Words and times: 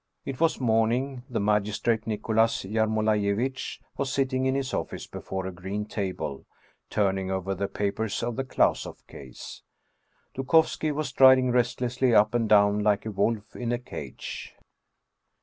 It 0.25 0.39
was 0.39 0.59
morning. 0.59 1.21
The 1.29 1.39
magistrate 1.39 2.07
Nicholas 2.07 2.65
Yermolai 2.65 3.21
yevitch 3.21 3.79
was 3.97 4.11
sitting 4.11 4.47
in 4.47 4.55
his 4.55 4.73
office 4.73 5.05
before 5.05 5.45
a 5.45 5.51
green 5.51 5.85
table, 5.85 6.43
turn 6.89 7.19
ing 7.19 7.29
over 7.29 7.53
the 7.53 7.67
papers 7.67 8.23
of 8.23 8.35
the" 8.35 8.43
Klausoff 8.53 9.05
case"; 9.05 9.61
Dukovski 10.35 10.91
was 10.91 11.09
striding 11.09 11.51
restlessly 11.51 12.15
up 12.15 12.33
and 12.33 12.49
down, 12.49 12.79
like 12.79 13.05
a 13.05 13.11
wolf 13.11 13.55
in 13.55 13.71
a 13.71 13.77
cage. 13.77 14.55